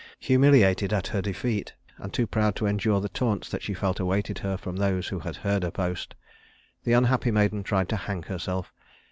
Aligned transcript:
Humiliated 0.21 0.91
at 0.93 1.05
her 1.09 1.21
defeat, 1.21 1.73
and 1.99 2.11
too 2.11 2.25
proud 2.25 2.55
to 2.55 2.65
endure 2.65 2.99
the 3.01 3.07
taunts 3.09 3.49
that 3.51 3.61
she 3.61 3.75
felt 3.75 3.99
awaited 3.99 4.39
her 4.39 4.57
from 4.57 4.77
those 4.77 5.09
who 5.09 5.19
had 5.19 5.35
heard 5.35 5.61
her 5.61 5.69
boast, 5.69 6.15
the 6.83 6.93
unhappy 6.93 7.29
maiden 7.29 7.61
tried 7.61 7.87
to 7.89 7.97
hang 7.97 8.23
herself. 8.23 8.73